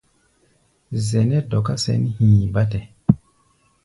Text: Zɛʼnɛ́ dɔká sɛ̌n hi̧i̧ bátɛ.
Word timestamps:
Zɛʼnɛ́ 1.07 1.41
dɔká 1.49 1.73
sɛ̌n 1.83 2.01
hi̧i̧ 2.15 2.49
bátɛ. 2.53 2.79